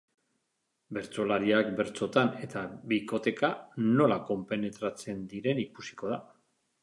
Bertsolariak 0.97 1.67
bertsotan 1.79 2.31
eta 2.47 2.63
bikoteka 2.93 3.51
nola 4.01 4.17
konpenetratzen 4.31 5.23
diren 5.35 5.65
ikusiko 5.65 6.13
da. 6.15 6.19